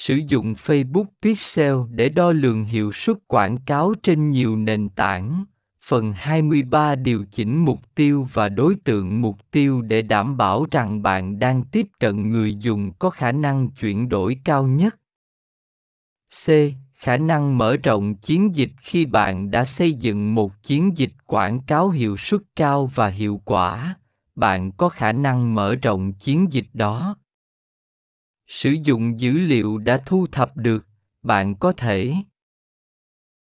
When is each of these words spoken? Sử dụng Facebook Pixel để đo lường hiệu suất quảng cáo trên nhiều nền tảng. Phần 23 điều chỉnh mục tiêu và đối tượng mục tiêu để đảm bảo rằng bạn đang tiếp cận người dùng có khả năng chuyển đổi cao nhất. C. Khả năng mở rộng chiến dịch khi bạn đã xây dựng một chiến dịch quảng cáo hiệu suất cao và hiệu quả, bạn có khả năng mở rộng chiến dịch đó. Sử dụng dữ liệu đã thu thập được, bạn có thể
Sử 0.00 0.20
dụng 0.28 0.54
Facebook 0.54 1.04
Pixel 1.22 1.74
để 1.90 2.08
đo 2.08 2.32
lường 2.32 2.64
hiệu 2.64 2.92
suất 2.92 3.16
quảng 3.26 3.58
cáo 3.58 3.94
trên 4.02 4.30
nhiều 4.30 4.56
nền 4.56 4.88
tảng. 4.88 5.44
Phần 5.84 6.12
23 6.12 6.94
điều 6.94 7.24
chỉnh 7.30 7.64
mục 7.64 7.78
tiêu 7.94 8.28
và 8.32 8.48
đối 8.48 8.74
tượng 8.84 9.20
mục 9.20 9.36
tiêu 9.50 9.82
để 9.82 10.02
đảm 10.02 10.36
bảo 10.36 10.66
rằng 10.70 11.02
bạn 11.02 11.38
đang 11.38 11.64
tiếp 11.64 11.86
cận 11.98 12.30
người 12.30 12.54
dùng 12.54 12.92
có 12.98 13.10
khả 13.10 13.32
năng 13.32 13.70
chuyển 13.70 14.08
đổi 14.08 14.36
cao 14.44 14.66
nhất. 14.66 14.96
C. 16.44 16.48
Khả 16.94 17.16
năng 17.16 17.58
mở 17.58 17.76
rộng 17.76 18.14
chiến 18.14 18.54
dịch 18.54 18.72
khi 18.80 19.06
bạn 19.06 19.50
đã 19.50 19.64
xây 19.64 19.92
dựng 19.92 20.34
một 20.34 20.62
chiến 20.62 20.96
dịch 20.96 21.12
quảng 21.26 21.60
cáo 21.60 21.88
hiệu 21.88 22.16
suất 22.16 22.40
cao 22.56 22.90
và 22.94 23.08
hiệu 23.08 23.40
quả, 23.44 23.96
bạn 24.34 24.72
có 24.72 24.88
khả 24.88 25.12
năng 25.12 25.54
mở 25.54 25.74
rộng 25.74 26.12
chiến 26.12 26.46
dịch 26.52 26.66
đó. 26.72 27.16
Sử 28.52 28.76
dụng 28.84 29.20
dữ 29.20 29.32
liệu 29.32 29.78
đã 29.78 29.98
thu 30.06 30.26
thập 30.32 30.56
được, 30.56 30.86
bạn 31.22 31.54
có 31.54 31.72
thể 31.72 32.14